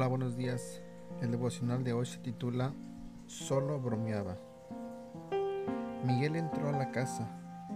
Hola, 0.00 0.08
buenos 0.08 0.34
días. 0.34 0.80
El 1.20 1.30
devocional 1.30 1.84
de 1.84 1.92
hoy 1.92 2.06
se 2.06 2.16
titula 2.20 2.72
Solo 3.26 3.78
bromeaba. 3.78 4.38
Miguel 6.06 6.36
entró 6.36 6.70
a 6.70 6.72
la 6.72 6.90
casa 6.90 7.28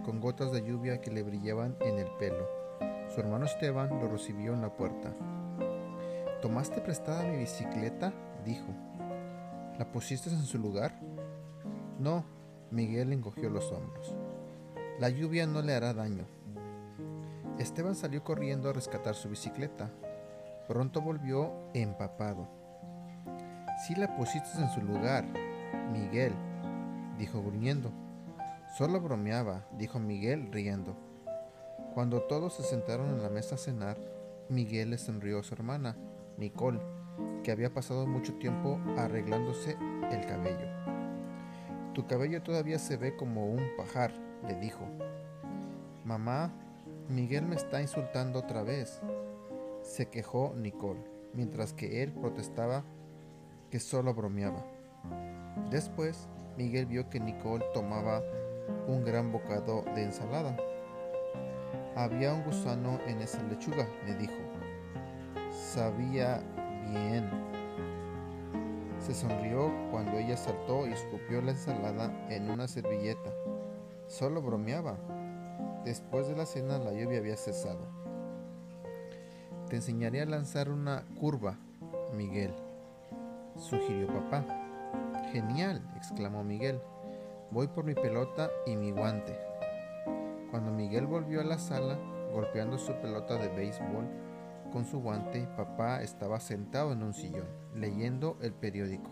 con 0.03 0.19
gotas 0.21 0.51
de 0.51 0.63
lluvia 0.63 1.01
que 1.01 1.11
le 1.11 1.21
brillaban 1.21 1.77
en 1.81 1.99
el 1.99 2.07
pelo. 2.17 2.49
Su 3.13 3.19
hermano 3.19 3.45
Esteban 3.45 3.89
lo 3.99 4.07
recibió 4.07 4.55
en 4.55 4.61
la 4.61 4.75
puerta. 4.75 5.13
¿Tomaste 6.41 6.81
prestada 6.81 7.25
mi 7.25 7.37
bicicleta? 7.37 8.11
dijo. 8.43 8.73
¿La 9.77 9.91
pusiste 9.91 10.31
en 10.31 10.45
su 10.45 10.57
lugar? 10.57 10.99
No, 11.99 12.25
Miguel 12.71 13.13
encogió 13.13 13.51
los 13.51 13.71
hombros. 13.71 14.15
La 14.99 15.09
lluvia 15.09 15.45
no 15.45 15.61
le 15.61 15.75
hará 15.75 15.93
daño. 15.93 16.25
Esteban 17.59 17.93
salió 17.93 18.23
corriendo 18.23 18.71
a 18.71 18.73
rescatar 18.73 19.13
su 19.13 19.29
bicicleta. 19.29 19.91
Pronto 20.67 21.01
volvió 21.01 21.53
empapado. 21.73 22.47
Si 23.85 23.93
la 23.95 24.15
pusiste 24.15 24.49
en 24.59 24.69
su 24.69 24.81
lugar, 24.81 25.25
Miguel, 25.91 26.33
dijo 27.19 27.41
gruñendo. 27.41 27.91
Solo 28.77 28.99
bromeaba, 28.99 29.65
dijo 29.77 29.99
Miguel 29.99 30.51
riendo. 30.51 30.95
Cuando 31.93 32.23
todos 32.23 32.55
se 32.55 32.63
sentaron 32.63 33.09
en 33.09 33.21
la 33.21 33.29
mesa 33.29 33.55
a 33.55 33.57
cenar, 33.59 33.97
Miguel 34.49 34.89
le 34.89 34.97
sonrió 34.97 35.39
a 35.39 35.43
su 35.43 35.53
hermana, 35.53 35.95
Nicole, 36.37 36.81
que 37.43 37.51
había 37.51 37.73
pasado 37.73 38.07
mucho 38.07 38.33
tiempo 38.33 38.79
arreglándose 38.97 39.77
el 40.11 40.25
cabello. 40.25 40.67
Tu 41.93 42.05
cabello 42.07 42.41
todavía 42.41 42.79
se 42.79 42.97
ve 42.97 43.15
como 43.15 43.45
un 43.45 43.63
pajar, 43.77 44.11
le 44.47 44.55
dijo. 44.55 44.85
Mamá, 46.03 46.51
Miguel 47.07 47.45
me 47.45 47.55
está 47.55 47.81
insultando 47.81 48.39
otra 48.39 48.63
vez, 48.63 48.99
se 49.85 50.07
quejó 50.07 50.53
Nicole, 50.57 50.99
mientras 51.33 51.71
que 51.71 52.01
él 52.01 52.11
protestaba 52.11 52.83
que 53.69 53.79
solo 53.79 54.13
bromeaba. 54.13 54.65
Después, 55.69 56.27
Miguel 56.57 56.87
vio 56.87 57.09
que 57.09 57.19
Nicole 57.19 57.63
tomaba 57.73 58.23
un 58.87 59.05
gran 59.05 59.31
bocado 59.31 59.83
de 59.95 60.03
ensalada. 60.03 60.57
Había 61.95 62.33
un 62.33 62.43
gusano 62.43 62.99
en 63.05 63.21
esa 63.21 63.41
lechuga, 63.43 63.87
le 64.05 64.15
dijo. 64.15 64.33
Sabía 65.51 66.41
bien. 66.89 67.29
Se 68.99 69.13
sonrió 69.13 69.71
cuando 69.91 70.17
ella 70.17 70.35
saltó 70.35 70.87
y 70.87 70.93
escupió 70.93 71.41
la 71.41 71.51
ensalada 71.51 72.11
en 72.29 72.49
una 72.49 72.67
servilleta. 72.67 73.31
Solo 74.07 74.41
bromeaba. 74.41 74.97
Después 75.85 76.27
de 76.27 76.35
la 76.35 76.47
cena 76.47 76.79
la 76.79 76.91
lluvia 76.91 77.19
había 77.19 77.37
cesado. 77.37 78.04
Te 79.69 79.77
enseñaré 79.77 80.21
a 80.21 80.25
lanzar 80.25 80.69
una 80.69 81.03
curva, 81.19 81.57
Miguel, 82.15 82.53
sugirió 83.57 84.07
papá. 84.07 84.45
Genial, 85.31 85.81
exclamó 85.95 86.43
Miguel. 86.43 86.79
Voy 87.49 87.67
por 87.67 87.83
mi 87.83 87.95
pelota 87.95 88.51
y 88.67 88.75
mi 88.75 88.91
guante. 88.91 89.35
Cuando 90.51 90.71
Miguel 90.71 91.07
volvió 91.07 91.41
a 91.41 91.43
la 91.43 91.57
sala, 91.57 91.97
golpeando 92.31 92.77
su 92.77 92.93
pelota 92.93 93.37
de 93.37 93.47
béisbol 93.47 94.07
con 94.71 94.85
su 94.85 94.99
guante, 94.99 95.47
papá 95.57 96.03
estaba 96.03 96.39
sentado 96.39 96.91
en 96.91 97.01
un 97.01 97.13
sillón, 97.13 97.47
leyendo 97.73 98.37
el 98.41 98.53
periódico. 98.53 99.09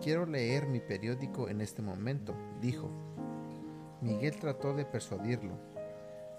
Quiero 0.00 0.26
leer 0.26 0.66
mi 0.66 0.80
periódico 0.80 1.48
en 1.48 1.60
este 1.60 1.80
momento, 1.80 2.34
dijo. 2.60 2.90
Miguel 4.00 4.36
trató 4.40 4.74
de 4.74 4.84
persuadirlo, 4.84 5.54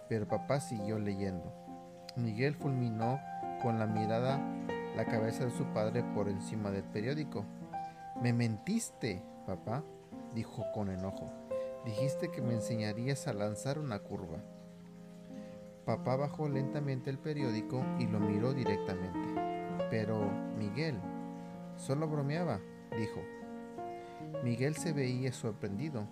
pero 0.09 0.28
papá 0.28 0.59
siguió 0.59 1.00
leyendo. 1.00 1.62
Miguel 2.16 2.53
fulminó 2.56 3.19
con 3.61 3.80
la 3.80 3.88
mirada 3.88 4.39
la 4.95 5.06
cabeza 5.06 5.45
de 5.45 5.52
su 5.52 5.66
padre 5.73 6.03
por 6.14 6.30
encima 6.30 6.69
del 6.69 6.83
periódico. 6.83 7.45
Me 8.22 8.34
mentiste, 8.34 9.24
papá, 9.47 9.84
dijo 10.35 10.63
con 10.73 10.90
enojo. 10.90 11.31
Dijiste 11.85 12.29
que 12.29 12.41
me 12.41 12.53
enseñarías 12.53 13.28
a 13.28 13.34
lanzar 13.34 13.79
una 13.79 14.00
curva. 14.00 14.38
Papá 15.85 16.16
bajó 16.16 16.47
lentamente 16.47 17.09
el 17.09 17.18
periódico 17.18 17.84
y 18.00 18.06
lo 18.06 18.19
miró 18.19 18.53
directamente. 18.53 19.41
Pero, 19.90 20.31
Miguel, 20.57 20.96
solo 21.75 22.07
bromeaba, 22.07 22.59
dijo. 22.96 23.22
Miguel 24.44 24.75
se 24.75 24.94
veía 24.94 25.34
sorprendido. 25.34 26.07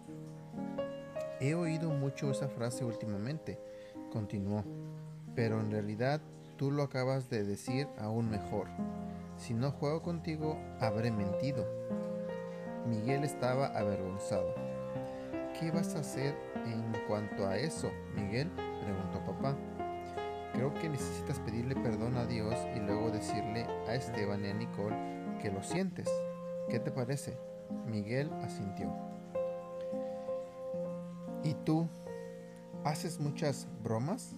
He 1.39 1.53
oído 1.53 1.89
mucho 1.89 2.31
esa 2.31 2.49
frase 2.49 2.83
últimamente, 2.83 3.59
continuó, 4.11 4.63
pero 5.35 5.59
en 5.59 5.71
realidad 5.71 6.21
tú 6.57 6.71
lo 6.71 6.83
acabas 6.83 7.29
de 7.29 7.43
decir 7.43 7.87
aún 7.97 8.29
mejor. 8.29 8.67
Si 9.37 9.53
no 9.53 9.71
juego 9.71 10.01
contigo, 10.01 10.57
habré 10.79 11.11
mentido. 11.11 11.65
Miguel 12.87 13.23
estaba 13.23 13.67
avergonzado. 13.67 14.53
¿Qué 15.59 15.71
vas 15.71 15.95
a 15.95 15.99
hacer 15.99 16.35
en 16.65 16.93
cuanto 17.07 17.47
a 17.47 17.57
eso, 17.57 17.91
Miguel? 18.15 18.49
preguntó 18.51 19.19
papá. 19.25 19.55
Creo 20.53 20.73
que 20.73 20.89
necesitas 20.89 21.39
pedirle 21.39 21.75
perdón 21.75 22.17
a 22.17 22.25
Dios 22.25 22.55
y 22.75 22.79
luego 22.79 23.09
decirle 23.09 23.65
a 23.87 23.95
Esteban 23.95 24.43
y 24.43 24.49
a 24.49 24.53
Nicole 24.53 24.95
que 25.41 25.51
lo 25.51 25.63
sientes. 25.63 26.09
¿Qué 26.69 26.79
te 26.79 26.91
parece? 26.91 27.37
Miguel 27.87 28.31
asintió. 28.43 28.91
¿Y 31.43 31.53
tú? 31.65 31.87
¿Haces 32.83 33.19
muchas 33.19 33.67
bromas? 33.83 34.35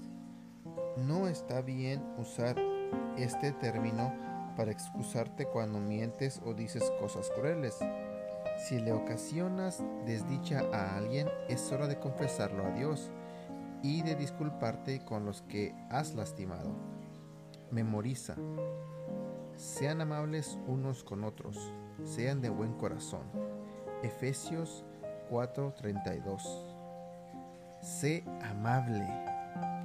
No 0.98 1.28
está 1.28 1.62
bien 1.62 2.04
usar 2.18 2.56
este 3.18 3.52
término 3.52 4.14
para 4.56 4.72
excusarte 4.72 5.46
cuando 5.48 5.80
mientes 5.80 6.40
o 6.46 6.54
dices 6.54 6.84
cosas 7.00 7.32
crueles. 7.32 7.80
Si 8.68 8.80
le 8.80 8.92
ocasionas 8.92 9.84
desdicha 10.06 10.62
a 10.72 10.96
alguien, 10.96 11.28
es 11.50 11.72
hora 11.72 11.88
de 11.88 12.00
confesarlo 12.00 12.66
a 12.66 12.72
Dios 12.72 13.10
y 13.82 14.04
de 14.04 14.16
disculparte 14.16 15.04
con 15.04 15.26
los 15.26 15.42
que 15.42 15.74
has 15.90 16.14
lastimado. 16.14 16.72
Memoriza. 17.72 18.36
Sean 19.56 20.02
amables 20.02 20.58
unos 20.68 21.04
con 21.04 21.24
otros, 21.24 21.58
sean 22.04 22.42
de 22.42 22.50
buen 22.50 22.74
corazón. 22.74 23.24
Efesios 24.04 24.86
4:32 25.30 26.74
Sé 27.82 28.24
amable. 28.42 29.33